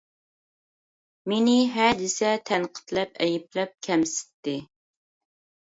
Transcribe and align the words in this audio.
مېنى 1.33 1.53
ھە 1.75 1.91
دېسە 2.01 2.33
تەنقىدلەپ، 2.51 3.23
ئەيىبلەپ، 3.27 3.79
كەمسىتتى. 3.91 4.59